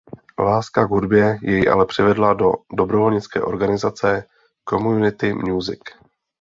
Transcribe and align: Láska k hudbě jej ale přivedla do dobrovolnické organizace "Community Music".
Láska 0.39 0.85
k 0.87 0.89
hudbě 0.89 1.37
jej 1.41 1.69
ale 1.71 1.85
přivedla 1.85 2.33
do 2.33 2.51
dobrovolnické 2.73 3.41
organizace 3.41 4.23
"Community 4.69 5.33
Music". 5.33 5.79